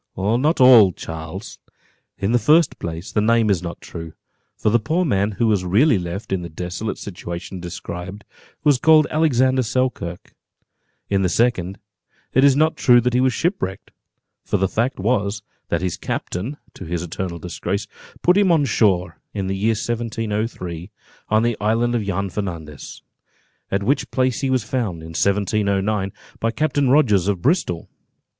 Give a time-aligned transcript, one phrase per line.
[0.17, 1.59] "Not all, Charles.
[2.17, 4.13] In the first place, the name is not true;
[4.57, 8.23] for the poor man who was really left in the desolate situation described,
[8.63, 10.33] was called Alexander Selkirk;
[11.07, 11.77] in the second,
[12.33, 13.91] it is not true that he was shipwrecked,
[14.43, 17.85] for the fact was, that his captain, to his eternal disgrace,
[18.23, 20.89] put him on shore, in the year 1703,
[21.29, 23.03] on the island of Juan Fernandez,
[23.69, 27.87] at which place he was found, in 1709, by Captain Rogers of Bristol.